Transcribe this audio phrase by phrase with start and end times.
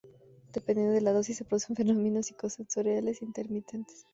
[0.55, 4.07] Dependiendo de la dosis, se producen fenómenos psico-sensoriales intermitentes.